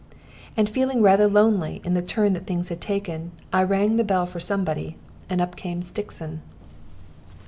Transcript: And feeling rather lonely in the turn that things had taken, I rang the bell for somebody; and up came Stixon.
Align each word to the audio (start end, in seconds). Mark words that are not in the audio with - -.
And 0.57 0.67
feeling 0.67 1.03
rather 1.03 1.27
lonely 1.27 1.79
in 1.83 1.93
the 1.93 2.01
turn 2.01 2.33
that 2.33 2.47
things 2.47 2.69
had 2.69 2.81
taken, 2.81 3.33
I 3.53 3.61
rang 3.61 3.97
the 3.97 4.03
bell 4.03 4.25
for 4.25 4.39
somebody; 4.39 4.97
and 5.29 5.39
up 5.39 5.55
came 5.55 5.83
Stixon. 5.83 6.41